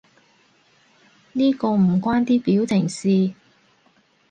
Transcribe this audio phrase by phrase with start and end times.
[1.33, 3.35] 呢個唔關啲表情事